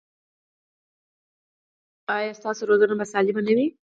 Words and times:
ایا 2.17 2.31
ستاسو 2.39 2.61
روزنه 2.69 2.93
به 2.99 3.05
سالمه 3.13 3.41
نه 3.47 3.53
وي؟ 3.57 3.67